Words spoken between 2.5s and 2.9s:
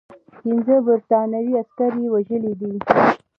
دي.